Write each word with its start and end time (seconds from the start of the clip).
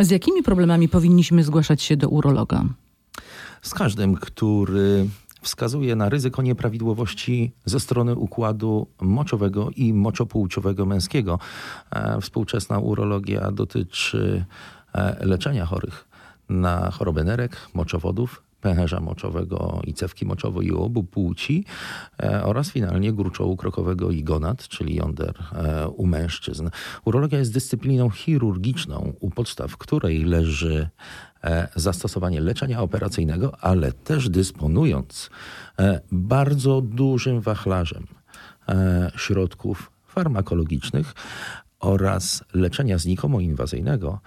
Z 0.00 0.10
jakimi 0.10 0.42
problemami 0.42 0.88
powinniśmy 0.88 1.44
zgłaszać 1.44 1.82
się 1.82 1.96
do 1.96 2.08
urologa? 2.08 2.64
Z 3.62 3.74
każdym, 3.74 4.14
który 4.14 5.06
wskazuje 5.42 5.96
na 5.96 6.08
ryzyko 6.08 6.42
nieprawidłowości 6.42 7.52
ze 7.64 7.80
strony 7.80 8.14
układu 8.16 8.86
moczowego 9.00 9.70
i 9.76 9.92
moczopłciowego 9.92 10.86
męskiego. 10.86 11.38
E, 11.90 12.20
współczesna 12.20 12.78
urologia 12.78 13.50
dotyczy 13.50 14.44
e, 14.94 15.26
leczenia 15.26 15.66
chorych 15.66 16.08
na 16.48 16.90
chorobę 16.90 17.24
nerek, 17.24 17.56
moczowodów, 17.74 18.42
pęcherza 18.60 19.00
moczowego 19.00 19.80
i 19.84 19.94
cewki 19.94 20.26
moczowej 20.26 20.66
i 20.66 20.72
obu 20.72 21.04
płci 21.04 21.64
e, 22.22 22.44
oraz 22.44 22.70
finalnie 22.70 23.12
gruczołu 23.12 23.56
krokowego 23.56 24.10
i 24.10 24.24
gonad, 24.24 24.68
czyli 24.68 24.94
jąder 24.94 25.34
e, 25.52 25.88
u 25.88 26.06
mężczyzn. 26.06 26.70
Urologia 27.04 27.38
jest 27.38 27.52
dyscypliną 27.52 28.10
chirurgiczną, 28.10 29.12
u 29.20 29.30
podstaw 29.30 29.76
której 29.76 30.24
leży 30.24 30.88
e, 31.44 31.68
zastosowanie 31.76 32.40
leczenia 32.40 32.82
operacyjnego, 32.82 33.52
ale 33.60 33.92
też 33.92 34.28
dysponując 34.28 35.30
bardzo 36.12 36.80
dużym 36.80 37.40
wachlarzem 37.40 38.06
środków 39.16 39.90
farmakologicznych 40.06 41.14
oraz 41.80 42.44
leczenia 42.54 42.98
znikomo 42.98 43.40
inwazyjnego, 43.40 44.20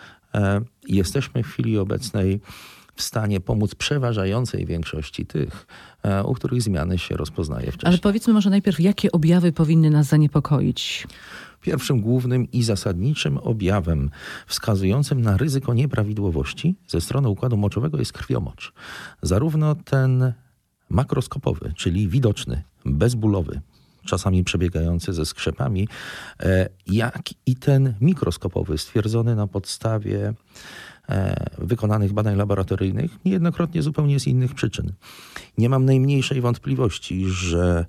jesteśmy 0.88 1.44
w 1.44 1.48
chwili 1.48 1.78
obecnej 1.78 2.42
w 2.96 3.02
stanie 3.02 3.40
pomóc 3.40 3.76
przeważającej 3.76 4.66
większości 4.66 5.26
tych, 5.26 5.68
e, 6.04 6.24
u 6.24 6.34
których 6.34 6.62
zmiany 6.62 6.98
się 6.98 7.18
rozpoznaje 7.18 7.72
wcześniej. 7.72 7.90
Ale 7.90 7.98
powiedzmy 7.98 8.34
może 8.34 8.50
najpierw, 8.50 8.80
jakie 8.80 9.12
objawy 9.12 9.52
powinny 9.52 9.90
nas 9.90 10.08
zaniepokoić? 10.08 11.08
Pierwszym 11.62 12.02
głównym 12.02 12.52
i 12.52 12.64
zasadniczym 12.64 13.38
objawem 13.38 14.10
wskazującym 14.48 15.22
na 15.22 15.38
ryzyko 15.38 15.74
nieprawidłowości 15.74 16.76
ze 16.88 17.02
strony 17.02 17.30
układu 17.30 17.58
moczowego 17.58 18.00
jest 18.00 18.14
krwiomocz. 18.14 18.74
Zarówno 19.22 19.76
ten 19.76 20.34
makroskopowy, 20.90 21.74
czyli 21.76 22.08
widoczny, 22.08 22.64
bezbólowy, 22.86 23.62
czasami 24.06 24.44
przebiegający 24.44 25.14
ze 25.14 25.26
skrzepami, 25.26 25.88
e, 26.40 26.70
jak 26.88 27.30
i 27.46 27.56
ten 27.56 27.94
mikroskopowy, 28.02 28.78
stwierdzony 28.78 29.36
na 29.36 29.48
podstawie 29.48 30.34
wykonanych 31.58 32.14
badań 32.14 32.36
laboratoryjnych, 32.36 33.26
niejednokrotnie 33.26 33.82
zupełnie 33.82 34.20
z 34.20 34.28
innych 34.28 34.54
przyczyn. 34.54 34.94
Nie 35.58 35.70
mam 35.70 35.86
najmniejszej 35.86 36.42
wątpliwości, 36.42 37.26
że 37.28 37.86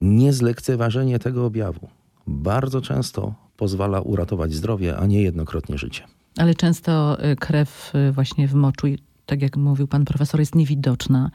niezlekceważenie 0.00 1.18
tego 1.18 1.46
objawu 1.46 1.88
bardzo 2.26 2.80
często 2.80 3.34
pozwala 3.56 4.00
uratować 4.00 4.54
zdrowie, 4.54 4.96
a 4.96 5.06
nie 5.06 5.22
jednokrotnie 5.22 5.78
życie. 5.78 6.02
Ale 6.36 6.54
często 6.54 7.24
y, 7.32 7.36
krew 7.36 7.92
y, 8.08 8.12
właśnie 8.12 8.48
w 8.48 8.54
moczu, 8.54 8.86
tak 9.26 9.42
jak 9.42 9.56
mówił 9.56 9.86
pan 9.86 10.04
profesor, 10.04 10.40
jest 10.40 10.54
niewidoczna. 10.54 11.30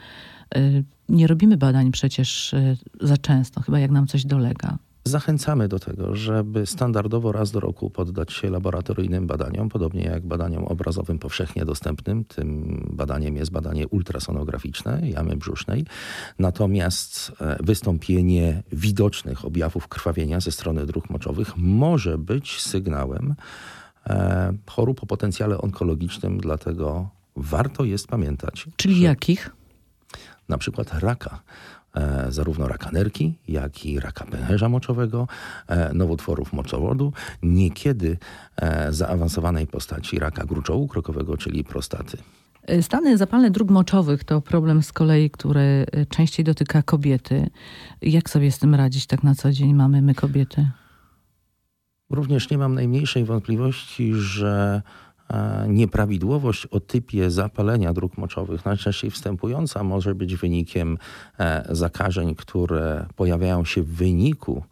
Y, 0.57 0.83
Nie 1.09 1.27
robimy 1.27 1.57
badań 1.57 1.91
przecież 1.91 2.55
za 3.01 3.17
często, 3.17 3.61
chyba 3.61 3.79
jak 3.79 3.91
nam 3.91 4.07
coś 4.07 4.25
dolega. 4.25 4.77
Zachęcamy 5.09 5.67
do 5.67 5.79
tego, 5.79 6.15
żeby 6.15 6.65
standardowo 6.65 7.31
raz 7.31 7.51
do 7.51 7.59
roku 7.59 7.89
poddać 7.89 8.33
się 8.33 8.49
laboratoryjnym 8.49 9.27
badaniom, 9.27 9.69
podobnie 9.69 10.03
jak 10.03 10.25
badaniom 10.25 10.65
obrazowym 10.65 11.19
powszechnie 11.19 11.65
dostępnym. 11.65 12.25
Tym 12.25 12.79
badaniem 12.93 13.35
jest 13.35 13.51
badanie 13.51 13.87
ultrasonograficzne 13.87 15.01
jamy 15.03 15.37
brzusznej. 15.37 15.85
Natomiast 16.39 17.31
e, 17.41 17.57
wystąpienie 17.63 18.63
widocznych 18.71 19.45
objawów 19.45 19.87
krwawienia 19.87 20.39
ze 20.39 20.51
strony 20.51 20.85
dróg 20.85 21.09
moczowych 21.09 21.57
może 21.57 22.17
być 22.17 22.61
sygnałem 22.61 23.35
e, 24.07 24.53
chorób 24.67 25.03
o 25.03 25.05
potencjale 25.05 25.57
onkologicznym, 25.57 26.37
dlatego 26.37 27.09
warto 27.35 27.83
jest 27.83 28.07
pamiętać, 28.07 28.67
Czyli 28.75 28.95
że 28.95 29.01
jakich? 29.01 29.49
na 30.49 30.57
przykład 30.57 30.93
raka, 30.93 31.39
zarówno 32.29 32.67
raka 32.67 32.91
nerki, 32.91 33.33
jak 33.47 33.85
i 33.85 33.99
raka 33.99 34.25
pęcherza 34.25 34.69
moczowego, 34.69 35.27
e, 35.67 35.93
nowotworów 35.93 36.53
moczowodu, 36.53 37.13
niekiedy 37.43 38.17
e, 38.55 38.93
zaawansowanej 38.93 39.67
postaci 39.67 40.19
raka 40.19 40.45
gruczołu 40.45 40.87
krokowego, 40.87 41.37
czyli 41.37 41.63
prostaty. 41.63 42.17
Stany 42.81 43.17
zapalne 43.17 43.51
dróg 43.51 43.69
moczowych 43.69 44.23
to 44.23 44.41
problem 44.41 44.83
z 44.83 44.93
kolei, 44.93 45.29
który 45.29 45.85
częściej 46.09 46.43
dotyka 46.43 46.81
kobiety. 46.81 47.49
Jak 48.01 48.29
sobie 48.29 48.51
z 48.51 48.59
tym 48.59 48.75
radzić 48.75 49.05
tak 49.05 49.23
na 49.23 49.35
co 49.35 49.51
dzień 49.51 49.73
mamy 49.73 50.01
my 50.01 50.15
kobiety? 50.15 50.67
Również 52.09 52.49
nie 52.49 52.57
mam 52.57 52.73
najmniejszej 52.73 53.25
wątpliwości, 53.25 54.13
że 54.13 54.81
e, 54.85 55.08
nieprawidłowość 55.67 56.65
o 56.65 56.79
typie 56.79 57.31
zapalenia 57.31 57.93
dróg 57.93 58.17
moczowych, 58.17 58.65
najczęściej 58.65 59.11
wstępująca, 59.11 59.83
może 59.83 60.15
być 60.15 60.35
wynikiem 60.35 60.97
e, 61.39 61.65
zakażeń, 61.69 62.35
które 62.35 63.05
pojawiają 63.15 63.65
się 63.65 63.83
w 63.83 63.87
wyniku 63.87 64.63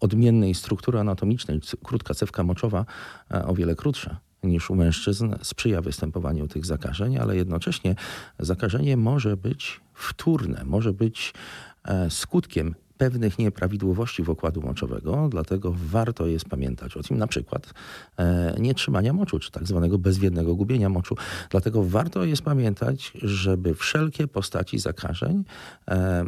odmiennej 0.00 0.54
struktury 0.54 0.98
anatomicznej. 0.98 1.60
Krótka 1.84 2.14
cewka 2.14 2.42
moczowa, 2.42 2.84
e, 3.30 3.46
o 3.46 3.54
wiele 3.54 3.74
krótsza 3.74 4.20
niż 4.42 4.70
u 4.70 4.74
mężczyzn, 4.74 5.34
sprzyja 5.42 5.82
występowaniu 5.82 6.48
tych 6.48 6.66
zakażeń, 6.66 7.18
ale 7.18 7.36
jednocześnie 7.36 7.94
zakażenie 8.38 8.96
może 8.96 9.36
być 9.36 9.80
wtórne, 9.94 10.64
może 10.64 10.92
być 10.92 11.34
e, 11.84 12.10
skutkiem 12.10 12.74
pewnych 12.98 13.38
nieprawidłowości 13.38 14.22
w 14.22 14.28
układu 14.28 14.62
moczowego, 14.62 15.28
dlatego 15.28 15.74
warto 15.76 16.26
jest 16.26 16.44
pamiętać 16.44 16.96
o 16.96 17.02
tym, 17.02 17.18
na 17.18 17.26
przykład 17.26 17.74
e, 18.16 18.56
nietrzymania 18.60 19.12
moczu, 19.12 19.38
czy 19.38 19.50
tak 19.50 19.66
zwanego 19.66 19.98
bezwiednego 19.98 20.54
gubienia 20.54 20.88
moczu. 20.88 21.16
Dlatego 21.50 21.84
warto 21.84 22.24
jest 22.24 22.42
pamiętać, 22.42 23.12
żeby 23.22 23.74
wszelkie 23.74 24.28
postaci 24.28 24.78
zakażeń 24.78 25.44
e, 25.88 26.24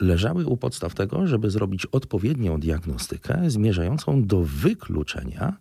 leżały 0.00 0.46
u 0.46 0.56
podstaw 0.56 0.94
tego, 0.94 1.26
żeby 1.26 1.50
zrobić 1.50 1.86
odpowiednią 1.86 2.60
diagnostykę 2.60 3.50
zmierzającą 3.50 4.26
do 4.26 4.42
wykluczenia 4.42 5.56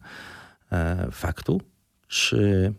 e, 0.71 1.07
faktu 1.11 1.61
czy 2.07 2.73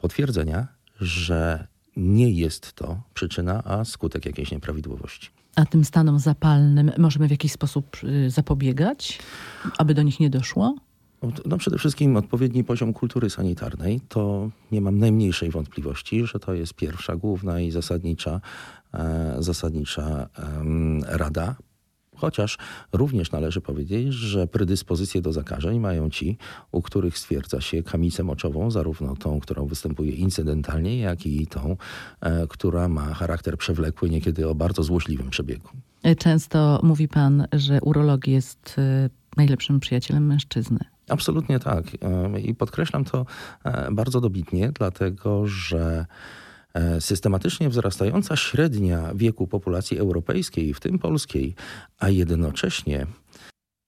potwierdzenia, 0.00 0.66
że 1.00 1.66
nie 1.96 2.30
jest 2.30 2.72
to 2.72 3.02
przyczyna, 3.14 3.64
a 3.64 3.84
skutek 3.84 4.26
jakiejś 4.26 4.50
nieprawidłowości. 4.50 5.41
A 5.56 5.66
tym 5.66 5.84
stanom 5.84 6.18
zapalnym 6.18 6.92
możemy 6.98 7.28
w 7.28 7.30
jakiś 7.30 7.52
sposób 7.52 7.96
y, 8.04 8.30
zapobiegać, 8.30 9.18
aby 9.78 9.94
do 9.94 10.02
nich 10.02 10.20
nie 10.20 10.30
doszło? 10.30 10.76
No 11.46 11.58
przede 11.58 11.78
wszystkim 11.78 12.16
odpowiedni 12.16 12.64
poziom 12.64 12.92
kultury 12.92 13.30
sanitarnej, 13.30 14.00
to 14.08 14.50
nie 14.72 14.80
mam 14.80 14.98
najmniejszej 14.98 15.50
wątpliwości, 15.50 16.26
że 16.26 16.38
to 16.38 16.54
jest 16.54 16.74
pierwsza, 16.74 17.16
główna 17.16 17.60
i 17.60 17.70
zasadnicza, 17.70 18.40
e, 18.94 19.36
zasadnicza 19.38 20.28
rada. 21.06 21.56
Chociaż 22.22 22.58
również 22.92 23.32
należy 23.32 23.60
powiedzieć, 23.60 24.12
że 24.12 24.46
predyspozycje 24.46 25.22
do 25.22 25.32
zakażeń 25.32 25.78
mają 25.78 26.10
ci, 26.10 26.36
u 26.72 26.82
których 26.82 27.18
stwierdza 27.18 27.60
się 27.60 27.82
kamicę 27.82 28.22
moczową, 28.22 28.70
zarówno 28.70 29.16
tą, 29.16 29.40
którą 29.40 29.66
występuje 29.66 30.12
incydentalnie, 30.12 30.98
jak 30.98 31.26
i 31.26 31.46
tą, 31.46 31.76
e, 32.20 32.46
która 32.46 32.88
ma 32.88 33.14
charakter 33.14 33.56
przewlekły, 33.56 34.10
niekiedy 34.10 34.48
o 34.48 34.54
bardzo 34.54 34.82
złośliwym 34.82 35.30
przebiegu. 35.30 35.68
Często 36.18 36.80
mówi 36.82 37.08
pan, 37.08 37.46
że 37.52 37.80
urolog 37.80 38.26
jest 38.26 38.78
y, 38.78 39.10
najlepszym 39.36 39.80
przyjacielem 39.80 40.26
mężczyzny. 40.26 40.78
Absolutnie 41.08 41.58
tak. 41.58 41.84
Em, 42.00 42.38
I 42.38 42.54
podkreślam 42.54 43.04
to 43.04 43.26
e, 43.64 43.88
bardzo 43.92 44.20
dobitnie, 44.20 44.72
dlatego 44.72 45.46
że 45.46 45.80
e, 45.80 46.06
systematycznie 47.00 47.68
wzrastająca 47.68 48.36
średnia 48.36 49.14
wieku 49.14 49.46
populacji 49.46 49.98
europejskiej, 49.98 50.74
w 50.74 50.80
tym 50.80 50.98
polskiej, 50.98 51.54
a 51.98 52.08
jednocześnie 52.08 53.06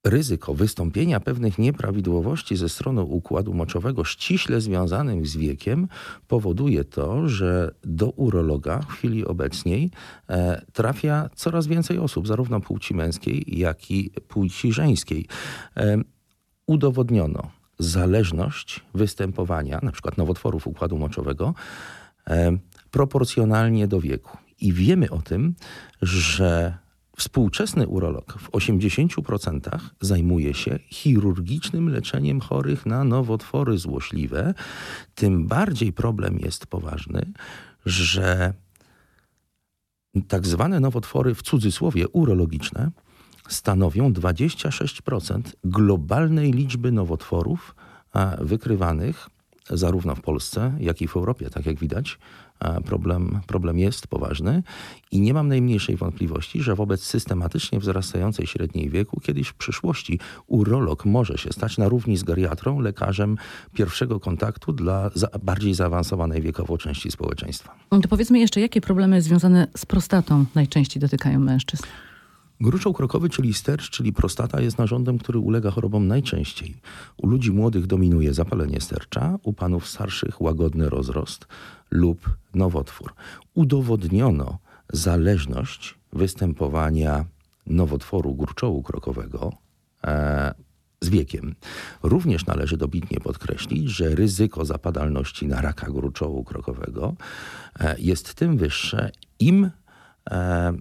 ryzyko 0.05 0.55
wystąpienia 0.55 1.21
pewnych 1.21 1.59
nieprawidłowości 1.59 2.57
ze 2.57 2.69
strony 2.69 3.03
układu 3.03 3.55
moczowego 3.55 4.05
ściśle 4.05 4.61
związanych 4.61 5.27
z 5.27 5.37
wiekiem 5.37 5.89
powoduje 6.29 6.85
to, 6.85 7.29
że 7.29 7.75
do 7.85 8.11
urologa 8.11 8.79
w 8.79 8.87
chwili 8.87 9.27
obecnej 9.27 9.91
e, 10.29 10.63
trafia 10.73 11.31
coraz 11.35 11.67
więcej 11.67 11.99
osób, 11.99 12.27
zarówno 12.27 12.61
płci 12.61 12.95
męskiej, 12.95 13.45
jak 13.47 13.91
i 13.91 14.11
płci 14.29 14.73
żeńskiej. 14.73 15.27
E, 15.77 15.99
udowodniono 16.67 17.51
zależność 17.79 18.81
występowania 18.95 19.79
np. 19.79 20.11
nowotworów 20.17 20.67
układu 20.67 20.99
moczowego 20.99 21.55
e, 22.31 22.59
proporcjonalnie 22.95 23.89
do 23.89 24.01
wieku. 24.01 24.39
I 24.61 24.73
wiemy 24.73 25.11
o 25.11 25.23
tym, 25.23 25.55
że 26.03 26.79
współczesny 27.17 27.87
urolog 27.87 28.39
w 28.39 28.51
80% 28.51 29.79
zajmuje 30.01 30.55
się 30.55 30.79
chirurgicznym 30.91 31.89
leczeniem 31.89 32.41
chorych 32.41 32.87
na 32.87 33.05
nowotwory 33.05 33.79
złośliwe. 33.79 34.55
Tym 35.15 35.47
bardziej 35.47 35.93
problem 35.93 36.39
jest 36.39 36.67
poważny, 36.67 37.33
że 37.87 38.55
tak 40.29 40.47
zwane 40.47 40.81
nowotwory 40.81 41.35
w 41.35 41.43
cudzysłowie 41.43 42.09
urologiczne 42.09 42.91
stanowią 43.49 44.13
26% 44.13 45.41
globalnej 45.65 46.53
liczby 46.53 46.93
nowotworów 46.93 47.75
wykrywanych 48.41 49.29
zarówno 49.71 50.15
w 50.15 50.21
Polsce, 50.21 50.77
jak 50.81 51.03
i 51.03 51.09
w 51.09 51.17
Europie, 51.17 51.51
tak 51.51 51.67
jak 51.67 51.79
widać. 51.79 52.19
Problem, 52.85 53.41
problem 53.47 53.79
jest 53.79 54.07
poważny 54.07 54.63
i 55.11 55.21
nie 55.21 55.35
mam 55.35 55.49
najmniejszej 55.49 55.97
wątpliwości, 55.97 56.63
że 56.63 56.75
wobec 56.75 57.05
systematycznie 57.05 57.81
wzrastającej 57.81 58.47
średniej 58.47 58.91
wieku 58.91 59.21
kiedyś 59.21 59.49
w 59.49 59.55
przyszłości 59.55 60.21
urolog 60.47 61.05
może 61.05 61.39
się 61.39 61.53
stać 61.53 61.79
na 61.79 61.89
równi 61.89 62.17
z 62.17 62.23
geriatrą 62.23 62.81
lekarzem 62.81 63.37
pierwszego 63.73 64.21
kontaktu 64.21 64.73
dla 64.73 65.11
za, 65.15 65.29
bardziej 65.43 65.75
zaawansowanej 65.75 66.43
wiekowo 66.43 66.79
części 66.79 67.11
społeczeństwa. 67.11 67.75
To 67.91 68.09
powiedzmy 68.09 68.39
jeszcze, 68.39 68.61
jakie 68.61 68.81
problemy 68.81 69.23
związane 69.23 69.67
z 69.77 69.87
prostatą 69.87 70.45
najczęściej 70.55 71.01
dotykają 71.01 71.41
mężczyzn? 71.41 71.85
Gruczoł 72.61 72.93
krokowy, 72.93 73.29
czyli 73.29 73.55
stercz, 73.55 73.91
czyli 73.91 74.13
prostata, 74.13 74.61
jest 74.61 74.79
narządem, 74.79 75.19
który 75.19 75.39
ulega 75.39 75.71
chorobom 75.71 76.07
najczęściej. 76.07 76.77
U 77.17 77.27
ludzi 77.27 77.53
młodych 77.53 77.87
dominuje 77.87 78.35
zapalenie 78.35 78.81
stercza, 78.81 79.39
u 79.43 79.53
panów 79.53 79.89
starszych 79.89 80.41
łagodny 80.41 80.89
rozrost 80.89 81.47
lub 81.91 82.31
nowotwór. 82.55 83.15
Udowodniono 83.55 84.59
zależność 84.93 85.95
występowania 86.13 87.25
nowotworu 87.67 88.35
gruczołu 88.35 88.83
krokowego 88.83 89.53
e, 90.05 90.55
z 91.01 91.09
wiekiem. 91.09 91.55
Również 92.03 92.47
należy 92.47 92.77
dobitnie 92.77 93.21
podkreślić, 93.21 93.91
że 93.91 94.15
ryzyko 94.15 94.65
zapadalności 94.65 95.47
na 95.47 95.61
raka 95.61 95.91
gruczołu 95.91 96.45
krokowego 96.45 97.15
e, 97.81 97.97
jest 97.99 98.35
tym 98.35 98.57
wyższe, 98.57 99.11
im 99.39 99.71
e, 100.31 100.73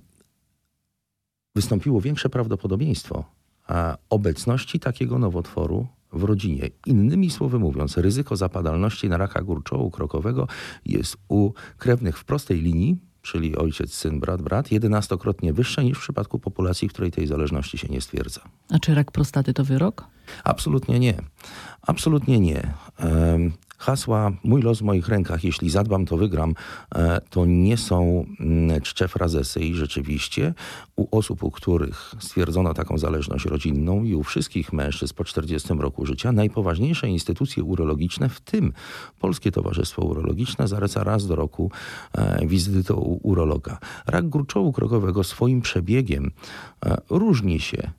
wystąpiło 1.56 2.02
większe 2.02 2.30
prawdopodobieństwo 2.30 3.26
obecności 4.10 4.80
takiego 4.80 5.20
nowotworu 5.20 5.88
w 6.14 6.24
rodzinie. 6.24 6.70
Innymi 6.86 7.30
słowy 7.30 7.60
mówiąc, 7.60 7.98
ryzyko 7.98 8.36
zapadalności 8.36 9.10
na 9.10 9.18
raka 9.18 9.42
górczołu 9.42 9.92
krokowego 9.92 10.48
jest 10.86 11.18
u 11.28 11.52
krewnych 11.78 12.18
w 12.18 12.26
prostej 12.26 12.62
linii, 12.62 12.98
czyli 13.22 13.58
ojciec, 13.58 13.94
syn, 13.94 14.20
brat, 14.20 14.42
brat, 14.42 14.72
jedenastokrotnie 14.72 15.54
wyższe 15.54 15.84
niż 15.84 15.98
w 15.98 16.02
przypadku 16.02 16.40
populacji, 16.40 16.90
w 16.90 16.94
której 16.94 17.12
tej 17.12 17.28
zależności 17.28 17.78
się 17.78 17.88
nie 17.88 18.02
stwierdza. 18.02 18.42
A 18.70 18.80
czy 18.80 18.96
rak 18.96 19.12
prostaty 19.12 19.54
to 19.54 19.64
wyrok? 19.64 20.08
Absolutnie 20.44 21.00
nie. 21.00 21.14
Absolutnie 21.82 22.40
nie. 22.40 22.74
Hasła 23.84 24.32
mój 24.44 24.62
los 24.62 24.80
w 24.80 24.82
moich 24.82 25.08
rękach, 25.08 25.44
jeśli 25.44 25.70
zadbam, 25.70 26.06
to 26.06 26.18
wygram, 26.18 26.56
e, 26.96 27.22
to 27.30 27.46
nie 27.46 27.78
są 27.78 28.26
mm, 28.40 28.82
czcze 28.82 29.08
frazesy 29.08 29.60
i 29.60 29.76
rzeczywiście 29.76 30.54
u 30.96 31.18
osób, 31.18 31.44
u 31.44 31.52
których 31.52 32.12
stwierdzono 32.20 32.74
taką 32.74 32.98
zależność 32.98 33.46
rodzinną 33.46 34.04
i 34.04 34.16
u 34.16 34.24
wszystkich 34.24 34.74
mężczyzn 34.74 35.14
po 35.16 35.24
40 35.24 35.74
roku 35.74 36.06
życia, 36.06 36.32
najpoważniejsze 36.32 37.08
instytucje 37.08 37.64
urologiczne, 37.64 38.30
w 38.30 38.42
tym 38.42 38.74
Polskie 39.20 39.52
Towarzystwo 39.52 40.02
Urologiczne, 40.02 40.68
zaleca 40.68 41.04
raz 41.04 41.28
do 41.28 41.36
roku 41.36 41.72
e, 42.14 42.48
wizytę 42.48 42.94
u 42.94 43.20
urologa. 43.24 43.78
Rak 44.08 44.30
gruczołu 44.30 44.74
krokowego 44.74 45.24
swoim 45.24 45.62
przebiegiem 45.62 46.32
e, 46.86 46.98
różni 47.10 47.60
się 47.60 47.92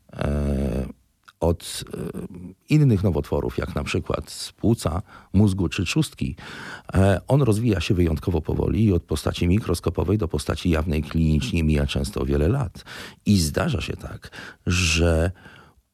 od 1.44 1.84
e, 1.94 1.98
innych 2.68 3.02
nowotworów, 3.02 3.58
jak 3.58 3.74
na 3.74 3.84
przykład 3.84 4.30
z 4.30 4.52
płuca, 4.52 5.02
mózgu 5.32 5.68
czy 5.68 5.84
trzustki, 5.84 6.36
e, 6.94 7.20
on 7.28 7.42
rozwija 7.42 7.80
się 7.80 7.94
wyjątkowo 7.94 8.40
powoli 8.40 8.84
i 8.84 8.92
od 8.92 9.02
postaci 9.02 9.48
mikroskopowej 9.48 10.18
do 10.18 10.28
postaci 10.28 10.70
jawnej 10.70 11.02
klinicznie 11.02 11.64
mija 11.64 11.86
często 11.86 12.24
wiele 12.24 12.48
lat. 12.48 12.84
I 13.26 13.38
zdarza 13.38 13.80
się 13.80 13.96
tak, 13.96 14.30
że 14.66 15.30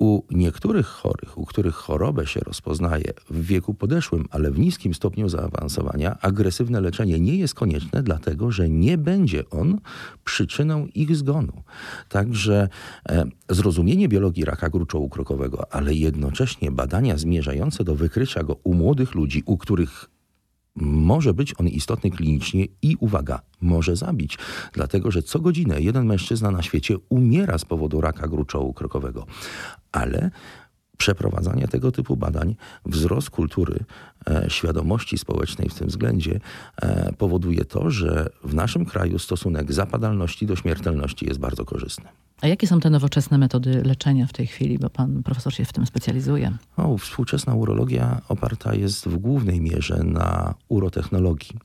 u 0.00 0.23
niektórych 0.31 0.87
chorych, 0.87 1.38
u 1.38 1.47
których 1.47 1.75
chorobę 1.75 2.26
się 2.26 2.41
rozpoznaje 2.41 3.12
w 3.31 3.47
wieku 3.47 3.75
podeszłym, 3.75 4.25
ale 4.31 4.50
w 4.50 4.58
niskim 4.58 4.94
stopniu 4.94 5.29
zaawansowania, 5.29 6.19
agresywne 6.20 6.81
leczenie 6.81 7.20
nie 7.20 7.37
jest 7.37 7.55
konieczne, 7.55 8.02
dlatego 8.02 8.50
że 8.50 8.69
nie 8.69 8.99
będzie 8.99 9.50
on 9.50 9.81
przyczyną 10.25 10.87
ich 10.87 11.17
zgonu. 11.17 11.52
Także 12.08 12.69
e, 13.08 13.25
zrozumienie 13.49 14.08
biologii 14.08 14.44
raka 14.44 14.70
gruczołu 14.70 15.08
krokowego, 15.08 15.73
ale 15.75 15.94
jednocześnie 15.94 16.70
badania 16.70 17.19
zmierzające 17.19 17.85
do 17.85 17.94
wykrycia 17.94 18.43
go 18.43 18.56
u 18.64 18.75
młodych 18.75 19.14
ludzi, 19.14 19.43
u 19.47 19.56
których 19.56 20.11
może 20.77 21.35
być 21.35 21.55
on 21.61 21.69
istotny 21.69 22.11
klinicznie 22.11 22.67
i 22.83 22.97
uwaga, 23.01 23.41
może 23.61 23.97
zabić, 23.97 24.39
dlatego 24.73 25.11
że 25.11 25.23
co 25.23 25.41
godzinę 25.41 25.81
jeden 25.81 26.07
mężczyzna 26.07 26.51
na 26.51 26.63
świecie 26.63 26.97
umiera 27.09 27.59
z 27.59 27.65
powodu 27.65 28.01
raka 28.01 28.29
gruczołu 28.29 28.75
krokowego. 28.75 29.27
Ale 29.93 30.31
przeprowadzanie 31.01 31.69
tego 31.69 31.93
typu 31.93 32.17
badań, 32.17 32.57
wzrost 32.87 33.31
kultury, 33.31 33.85
e, 34.31 34.45
świadomości 34.49 35.19
społecznej 35.19 35.69
w 35.69 35.75
tym 35.75 35.89
względzie 35.89 36.41
e, 36.83 37.13
powoduje 37.13 37.65
to, 37.65 37.91
że 37.91 38.31
w 38.45 38.55
naszym 38.55 38.85
kraju 38.85 39.19
stosunek 39.19 39.73
zapadalności 39.73 40.47
do 40.47 40.57
śmiertelności 40.57 41.27
jest 41.27 41.41
bardzo 41.41 41.65
korzystny. 41.65 42.09
A 42.41 42.47
jakie 42.47 42.67
są 42.67 42.81
te 42.81 42.91
nowoczesne 42.91 43.39
metody 43.39 43.83
leczenia 43.85 44.27
w 44.27 44.33
tej 44.33 44.47
chwili, 44.47 44.79
bo 44.79 44.91
pan 44.91 45.23
profesor 45.23 45.55
się 45.55 45.65
w 45.65 45.73
tym 45.73 45.87
specjalizuje? 45.87 46.53
O, 46.77 46.99
współczesna 46.99 47.55
urologia 47.55 48.21
oparta 48.29 48.75
jest 48.75 49.09
w 49.09 49.17
głównej 49.19 49.61
mierze 49.61 50.05
na 50.05 50.55
urotechnologii. 50.69 51.59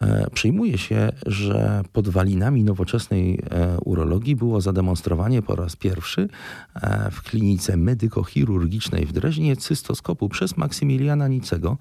E, 0.00 0.30
przyjmuje 0.30 0.78
się, 0.78 1.12
że 1.26 1.82
podwalinami 1.92 2.64
nowoczesnej 2.64 3.42
e, 3.50 3.78
urologii 3.84 4.36
było 4.36 4.60
zademonstrowanie 4.60 5.42
po 5.42 5.56
raz 5.56 5.76
pierwszy 5.76 6.28
e, 6.74 7.10
w 7.10 7.22
klinice 7.22 7.76
medykochirurgicznej 7.76 9.06
w 9.06 9.12
Dreźnie 9.12 9.56
cystoskopu 9.56 10.28
przez 10.28 10.56
Maksymiliana 10.56 11.28
Nicego 11.28 11.78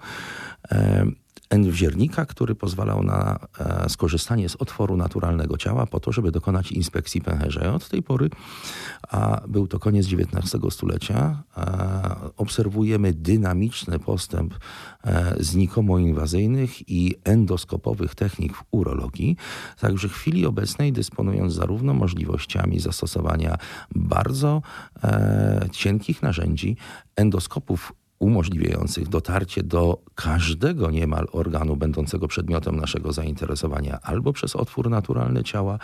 endwziernika, 1.50 2.25
który 2.25 2.56
pozwalał 2.56 3.04
na 3.04 3.40
e, 3.60 3.90
skorzystanie 3.90 4.50
z 4.50 4.56
otworu 4.56 4.98
naturalnego 4.98 5.57
ciała 5.57 5.86
po 5.86 6.00
to, 6.00 6.12
żeby 6.12 6.31
dokonać 6.31 6.72
inspekcji 6.72 7.22
pęcherza. 7.22 7.74
Od 7.74 7.90
tej 7.90 8.04
pory, 8.04 8.30
a 9.10 9.42
był 9.48 9.68
to 9.68 9.80
koniec 9.80 10.07
XIX 10.13 10.74
stulecia, 10.74 11.44
e, 11.57 12.16
obserwujemy 12.38 13.13
dynamiczny 13.13 14.00
postęp 14.00 14.54
e, 15.04 15.36
znikomo 15.40 15.98
inwazyjnych 15.98 16.90
i 16.90 17.16
endoskopowych 17.24 18.16
technik 18.16 18.56
w 18.56 18.63
urologii. 18.72 19.38
Także 19.80 20.10
w 20.10 20.13
chwili 20.13 20.45
obecnej 20.45 20.94
dysponując 20.94 21.54
zarówno 21.54 21.94
możliwościami 21.94 22.80
zastosowania 22.80 23.57
bardzo 23.95 24.62
cienkich 25.72 26.22
narzędzi, 26.22 26.78
endoskopów 27.16 27.94
umożliwiających 28.19 29.07
dotarcie 29.07 29.63
do 29.63 30.01
każdego 30.16 30.92
niemal 30.92 31.27
organu 31.31 31.76
będącego 31.76 32.28
przedmiotem 32.28 32.76
naszego 32.76 33.14
zainteresowania, 33.14 33.99
albo 34.04 34.33
przez 34.33 34.56
otwór 34.56 34.90
naturalny 34.90 35.44
ciała, 35.44 35.80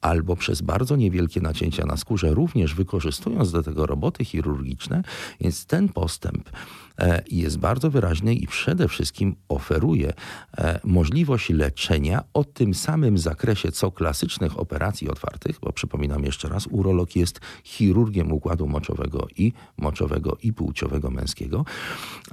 albo 0.00 0.36
przez 0.36 0.62
bardzo 0.62 0.96
niewielkie 0.96 1.40
nacięcia 1.40 1.86
na 1.86 1.96
skórze, 1.96 2.34
również 2.34 2.74
wykorzystując 2.74 3.52
do 3.52 3.62
tego 3.62 3.86
roboty 3.86 4.24
chirurgiczne. 4.24 5.02
Więc 5.40 5.66
ten 5.66 5.88
postęp 5.88 6.50
E, 6.98 7.22
jest 7.30 7.58
bardzo 7.58 7.90
wyraźny 7.90 8.34
i 8.34 8.46
przede 8.46 8.88
wszystkim 8.88 9.36
oferuje 9.48 10.12
e, 10.58 10.80
możliwość 10.84 11.50
leczenia 11.50 12.24
o 12.34 12.44
tym 12.44 12.74
samym 12.74 13.18
zakresie 13.18 13.72
co 13.72 13.90
klasycznych 13.90 14.58
operacji 14.58 15.08
otwartych, 15.08 15.58
bo 15.62 15.72
przypominam 15.72 16.24
jeszcze 16.24 16.48
raz, 16.48 16.66
urolog 16.66 17.16
jest 17.16 17.40
chirurgiem 17.64 18.32
układu 18.32 18.66
moczowego 18.66 19.26
i 19.36 19.52
moczowego 19.76 20.36
i 20.42 20.52
płciowego 20.52 21.10
męskiego. 21.10 21.64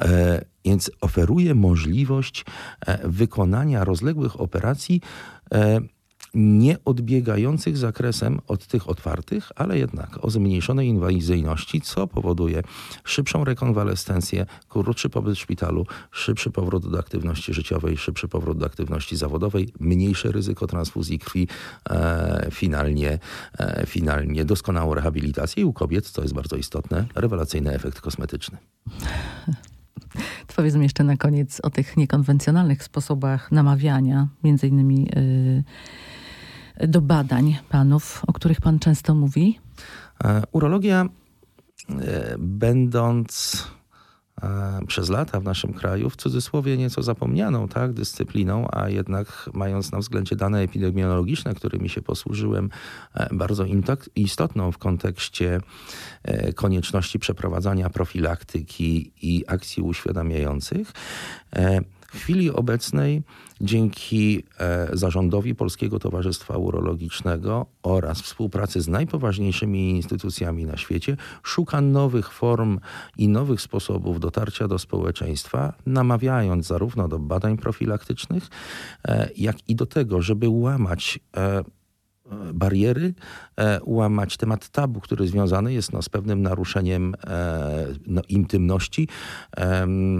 E, 0.01 0.45
więc 0.65 0.91
oferuje 1.01 1.55
możliwość 1.55 2.45
wykonania 3.03 3.83
rozległych 3.83 4.41
operacji 4.41 5.01
nie 6.35 6.77
odbiegających 6.85 7.77
zakresem 7.77 8.39
od 8.47 8.67
tych 8.67 8.89
otwartych, 8.89 9.51
ale 9.55 9.77
jednak 9.77 10.25
o 10.25 10.29
zmniejszonej 10.29 10.87
inwazyjności, 10.87 11.81
co 11.81 12.07
powoduje 12.07 12.61
szybszą 13.03 13.43
rekonwalescencję, 13.43 14.45
krótszy 14.69 15.09
pobyt 15.09 15.35
w 15.35 15.39
szpitalu, 15.39 15.85
szybszy 16.11 16.51
powrót 16.51 16.91
do 16.91 16.99
aktywności 16.99 17.53
życiowej, 17.53 17.97
szybszy 17.97 18.27
powrót 18.27 18.57
do 18.57 18.65
aktywności 18.65 19.15
zawodowej, 19.15 19.69
mniejsze 19.79 20.31
ryzyko 20.31 20.67
transfuzji 20.67 21.19
krwi, 21.19 21.47
e, 21.89 22.47
finalnie, 22.51 23.19
e, 23.59 23.85
finalnie 23.85 24.45
doskonałą 24.45 24.93
rehabilitację 24.93 25.63
i 25.63 25.65
u 25.65 25.73
kobiet, 25.73 26.09
co 26.09 26.21
jest 26.21 26.33
bardzo 26.33 26.55
istotne, 26.55 27.05
rewelacyjny 27.15 27.73
efekt 27.73 28.01
kosmetyczny. 28.01 28.57
Powiedzmy 30.55 30.83
jeszcze 30.83 31.03
na 31.03 31.17
koniec 31.17 31.59
o 31.63 31.69
tych 31.69 31.97
niekonwencjonalnych 31.97 32.83
sposobach 32.83 33.51
namawiania, 33.51 34.27
między 34.43 34.67
innymi 34.67 35.09
yy, 35.15 35.63
do 36.87 37.01
badań 37.01 37.57
panów, 37.69 38.21
o 38.27 38.33
których 38.33 38.61
pan 38.61 38.79
często 38.79 39.15
mówi? 39.15 39.59
E, 40.23 40.41
urologia, 40.51 41.05
e, 41.89 42.35
będąc 42.37 43.63
przez 44.87 45.09
lata 45.09 45.39
w 45.39 45.43
naszym 45.43 45.73
kraju, 45.73 46.09
w 46.09 46.15
cudzysłowie 46.15 46.77
nieco 46.77 47.03
zapomnianą 47.03 47.67
tak, 47.67 47.93
dyscypliną, 47.93 48.67
a 48.71 48.89
jednak 48.89 49.49
mając 49.53 49.91
na 49.91 49.99
względzie 49.99 50.35
dane 50.35 50.61
epidemiologiczne, 50.61 51.55
którymi 51.55 51.89
się 51.89 52.01
posłużyłem, 52.01 52.69
e, 53.13 53.35
bardzo 53.35 53.65
istotną 54.15 54.71
w 54.71 54.77
kontekście 54.77 55.59
e, 56.23 56.53
konieczności 56.53 57.19
przeprowadzania 57.19 57.89
profilaktyki 57.89 59.11
i 59.21 59.43
akcji 59.47 59.83
uświadamiających. 59.83 60.91
W 62.15 62.17
chwili 62.17 62.51
obecnej 62.51 63.23
dzięki 63.61 64.43
e, 64.59 64.89
zarządowi 64.93 65.55
Polskiego 65.55 65.99
Towarzystwa 65.99 66.57
Urologicznego 66.57 67.65
oraz 67.83 68.21
współpracy 68.21 68.81
z 68.81 68.87
najpoważniejszymi 68.87 69.89
instytucjami 69.89 70.65
na 70.65 70.77
świecie 70.77 71.17
szuka 71.43 71.81
nowych 71.81 72.31
form 72.31 72.79
i 73.17 73.27
nowych 73.27 73.61
sposobów 73.61 74.19
dotarcia 74.19 74.67
do 74.67 74.79
społeczeństwa, 74.79 75.73
namawiając 75.85 76.67
zarówno 76.67 77.07
do 77.07 77.19
badań 77.19 77.57
profilaktycznych, 77.57 78.47
e, 79.07 79.29
jak 79.37 79.69
i 79.69 79.75
do 79.75 79.85
tego, 79.85 80.21
żeby 80.21 80.49
łamać 80.49 81.19
e, 81.37 81.63
bariery, 82.53 83.13
e, 83.59 83.79
łamać 83.83 84.37
temat 84.37 84.69
tabu, 84.69 85.01
który 85.01 85.27
związany 85.27 85.73
jest 85.73 85.93
no, 85.93 86.01
z 86.01 86.09
pewnym 86.09 86.41
naruszeniem 86.41 87.15
e, 87.27 87.87
no, 88.07 88.21
intymności 88.29 89.07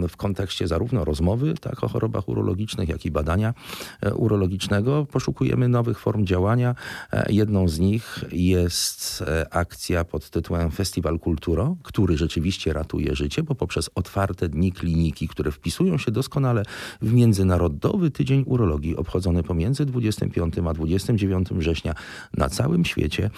w 0.10 0.18
kontekście 0.18 0.68
zarówno 0.68 1.06
rozmowy 1.06 1.54
tak, 1.62 1.84
o 1.84 1.88
chorobach 1.88 2.30
urologicznych, 2.30 2.90
jak 2.90 3.06
i 3.06 3.12
badania 3.12 3.54
e, 4.02 4.14
urologicznego. 4.14 5.06
Poszukujemy 5.06 5.68
nowych 5.68 6.00
form 6.00 6.26
działania. 6.26 6.76
Jedną 7.30 7.68
z 7.68 7.80
nich 7.80 8.24
jest 8.32 9.24
akcja 9.52 10.04
pod 10.04 10.30
tytułem 10.30 10.72
Festiwal 10.72 11.20
Kulturo, 11.20 11.78
który 11.84 12.18
rzeczywiście 12.18 12.74
ratuje 12.74 13.16
życie, 13.16 13.44
bo 13.44 13.56
poprzez 13.56 13.90
otwarte 13.96 14.50
dni 14.50 14.72
kliniki, 14.72 15.28
które 15.28 15.52
wpisują 15.52 15.98
się 15.98 16.12
doskonale 16.12 16.64
w 17.02 17.14
Międzynarodowy 17.14 18.12
Tydzień 18.12 18.44
Urologii 18.48 18.96
obchodzony 18.96 19.44
pomiędzy 19.44 19.86
25 19.86 20.54
a 20.68 20.74
29 20.74 21.48
września 21.50 21.95
na 22.38 22.50
całym 22.50 22.86
świecie, 22.86 23.30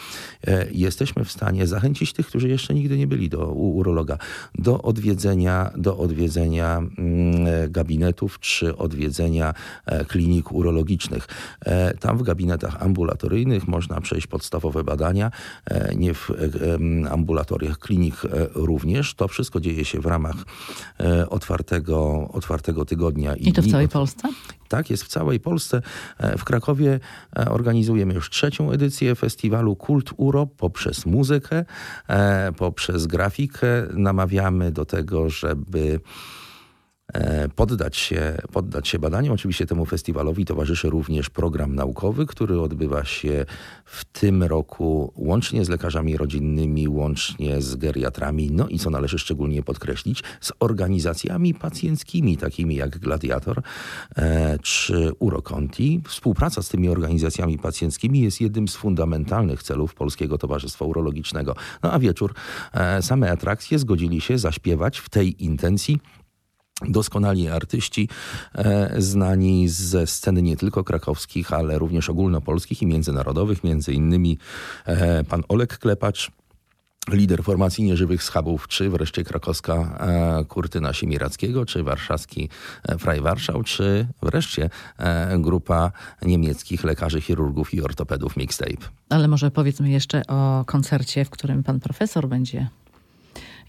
e, 0.47 0.67
jesteśmy 0.71 1.25
w 1.25 1.31
stanie 1.31 1.67
zachęcić 1.67 2.13
tych, 2.13 2.27
którzy 2.27 2.49
jeszcze 2.49 2.73
nigdy 2.73 2.97
nie 2.97 3.07
byli 3.07 3.29
do 3.29 3.47
u 3.47 3.77
urologa, 3.77 4.17
do 4.55 4.81
odwiedzenia, 4.81 5.71
do 5.77 5.97
odwiedzenia 5.97 6.77
mm, 6.77 7.47
e, 7.47 7.69
gabinetów 7.69 8.39
czy 8.39 8.77
odwiedzenia 8.77 9.53
e, 9.85 10.05
klinik 10.05 10.51
urologicznych. 10.51 11.27
Tam 11.99 12.17
w 12.17 12.23
gabinetach 12.23 12.81
ambulatoryjnych 12.81 13.67
można 13.67 14.01
przejść 14.01 14.27
podstawowe 14.27 14.83
badania, 14.83 15.31
nie 15.95 16.13
w 16.13 16.31
ambulatoriach 17.09 17.79
klinik 17.79 18.15
również. 18.53 19.13
To 19.13 19.27
wszystko 19.27 19.59
dzieje 19.59 19.85
się 19.85 19.99
w 19.99 20.05
ramach 20.05 20.35
otwartego, 21.29 22.29
otwartego 22.33 22.85
tygodnia. 22.85 23.35
I, 23.35 23.49
I 23.49 23.53
to 23.53 23.61
w 23.61 23.71
całej 23.71 23.87
Polsce? 23.87 24.29
Tak, 24.67 24.89
jest 24.89 25.03
w 25.03 25.07
całej 25.07 25.39
Polsce. 25.39 25.81
W 26.37 26.43
Krakowie 26.43 26.99
organizujemy 27.49 28.13
już 28.13 28.29
trzecią 28.29 28.71
edycję 28.71 29.15
festiwalu 29.15 29.75
Kult 29.75 30.09
Uro 30.17 30.45
poprzez 30.45 31.05
muzykę, 31.05 31.65
e, 32.07 32.51
poprzez 32.57 33.07
grafikę. 33.07 33.67
Namawiamy 33.93 34.71
do 34.71 34.85
tego, 34.85 35.29
żeby 35.29 35.77
E, 35.87 35.99
poddać 37.55 37.97
się, 37.97 38.37
poddać 38.51 38.87
się 38.87 38.99
badaniom. 38.99 39.33
Oczywiście 39.33 39.65
temu 39.65 39.85
festiwalowi 39.85 40.45
towarzyszy 40.45 40.89
również 40.89 41.29
program 41.29 41.75
naukowy, 41.75 42.25
który 42.25 42.61
odbywa 42.61 43.05
się 43.05 43.45
w 43.85 44.05
tym 44.05 44.43
roku 44.43 45.13
łącznie 45.15 45.65
z 45.65 45.69
lekarzami 45.69 46.17
rodzinnymi, 46.17 46.87
łącznie 46.87 47.61
z 47.61 47.75
geriatrami, 47.75 48.51
no 48.51 48.67
i 48.67 48.79
co 48.79 48.89
należy 48.89 49.19
szczególnie 49.19 49.63
podkreślić, 49.63 50.23
z 50.41 50.51
organizacjami 50.59 51.53
pacjenckimi, 51.53 52.37
takimi 52.37 52.75
jak 52.75 52.97
Gladiator 52.97 53.61
e, 54.15 54.59
czy 54.59 55.11
Uroconti. 55.19 56.01
Współpraca 56.07 56.61
z 56.61 56.69
tymi 56.69 56.89
organizacjami 56.89 57.57
pacjenckimi 57.57 58.21
jest 58.21 58.41
jednym 58.41 58.67
z 58.67 58.75
fundamentalnych 58.75 59.63
celów 59.63 59.95
Polskiego 59.95 60.37
Towarzystwa 60.37 60.85
Urologicznego. 60.85 61.55
No 61.83 61.91
a 61.91 61.99
wieczór 61.99 62.33
e, 62.73 63.01
same 63.01 63.31
atrakcje 63.31 63.79
zgodzili 63.79 64.21
się 64.21 64.37
zaśpiewać 64.37 64.99
w 64.99 65.09
tej 65.09 65.43
intencji 65.43 65.99
doskonali 66.85 67.49
artyści, 67.49 68.09
e, 68.55 69.01
znani 69.01 69.69
ze 69.69 70.07
sceny 70.07 70.41
nie 70.41 70.57
tylko 70.57 70.83
krakowskich, 70.83 71.53
ale 71.53 71.79
również 71.79 72.09
ogólnopolskich 72.09 72.81
i 72.81 72.85
międzynarodowych, 72.85 73.63
między 73.63 73.93
innymi 73.93 74.37
e, 74.85 75.23
pan 75.23 75.43
Olek 75.47 75.77
Klepacz, 75.77 76.31
lider 77.11 77.43
formacji 77.43 77.83
nieżywych 77.83 78.23
schabów, 78.23 78.67
czy 78.67 78.89
wreszcie 78.89 79.23
krakowska 79.23 79.73
e, 79.73 80.45
Kurtyna 80.45 80.93
Siemirackiego, 80.93 81.65
czy 81.65 81.83
warszawski 81.83 82.49
Fraj 82.99 83.21
Warszał, 83.21 83.63
czy 83.63 84.07
wreszcie 84.21 84.69
grupa 85.39 85.91
niemieckich 86.21 86.83
lekarzy, 86.83 87.21
chirurgów 87.21 87.73
i 87.73 87.81
ortopedów 87.81 88.37
Mixtape. 88.37 88.87
Ale 89.09 89.27
może 89.27 89.51
powiedzmy 89.51 89.89
jeszcze 89.89 90.27
o 90.27 90.63
koncercie, 90.65 91.25
w 91.25 91.29
którym 91.29 91.63
pan 91.63 91.79
profesor 91.79 92.27
będzie 92.27 92.67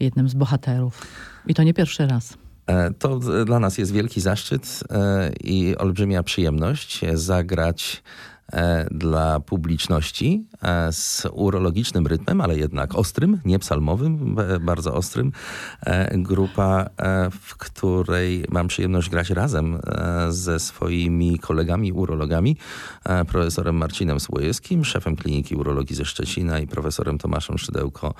jednym 0.01 0.29
z 0.29 0.35
bohaterów. 0.35 1.07
I 1.47 1.55
to 1.55 1.63
nie 1.63 1.75
pierwszy 1.75 2.07
raz. 2.07 2.39
E, 2.69 2.91
to 2.99 3.19
dla 3.45 3.61
nas 3.61 3.79
jest 3.79 3.93
wielki 3.93 4.21
zaszczyt 4.21 4.85
e, 4.91 5.31
i 5.45 5.77
olbrzymia 5.77 6.23
przyjemność 6.23 7.01
zagrać 7.15 8.03
E, 8.53 8.87
dla 8.91 9.41
publiczności 9.41 10.47
z 10.91 11.27
urologicznym 11.33 12.07
rytmem, 12.07 12.41
ale 12.41 12.59
jednak 12.59 12.95
ostrym, 12.95 13.41
nie 13.45 13.59
psalmowym, 13.59 14.37
bardzo 14.61 14.95
ostrym. 14.95 15.33
E, 15.81 16.19
grupa, 16.19 16.91
w 17.41 17.57
której 17.57 18.45
mam 18.51 18.69
przyjemność 18.69 19.11
grać 19.11 19.31
razem 19.31 19.79
ze 20.29 20.61
swoimi 20.61 21.39
kolegami 21.39 21.93
urologami, 21.93 22.57
profesorem 23.29 23.77
Marcinem 23.77 24.21
Słojewskim, 24.21 24.85
szefem 24.85 25.17
Kliniki 25.17 25.55
Urologii 25.57 25.97
ze 25.97 26.05
Szczecina 26.05 26.59
i 26.59 26.67
profesorem 26.67 27.19
Tomaszem 27.19 27.59
Szydełko, 27.59 28.15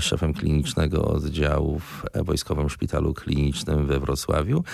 szefem 0.00 0.34
klinicznego 0.34 1.04
oddziału 1.04 1.78
w 1.78 2.04
Wojskowym 2.24 2.70
Szpitalu 2.70 3.14
Klinicznym 3.14 3.86
we 3.86 4.00
Wrocławiu. 4.00 4.64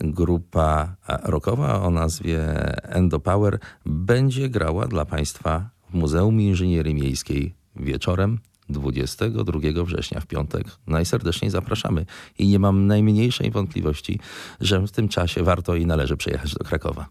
Grupa 0.00 0.96
rockowa 1.22 1.82
o 1.82 1.90
nazwie 1.90 2.40
Endopower 2.82 3.58
będzie 3.86 4.48
grała 4.48 4.86
dla 4.86 5.04
Państwa 5.04 5.79
w 5.90 5.94
Muzeum 5.94 6.40
Inżynierii 6.40 6.94
Miejskiej 6.94 7.54
wieczorem 7.76 8.38
22 8.68 9.84
września 9.84 10.20
w 10.20 10.26
piątek. 10.26 10.66
Najserdeczniej 10.86 11.50
zapraszamy 11.50 12.06
i 12.38 12.48
nie 12.48 12.58
mam 12.58 12.86
najmniejszej 12.86 13.50
wątpliwości, 13.50 14.20
że 14.60 14.86
w 14.86 14.90
tym 14.90 15.08
czasie 15.08 15.42
warto 15.42 15.76
i 15.76 15.86
należy 15.86 16.16
przyjechać 16.16 16.54
do 16.54 16.64
Krakowa. 16.64 17.06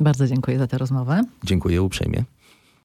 Bardzo 0.00 0.26
dziękuję 0.26 0.58
za 0.58 0.66
tę 0.66 0.78
rozmowę. 0.78 1.22
Dziękuję 1.44 1.82
uprzejmie. 1.82 2.24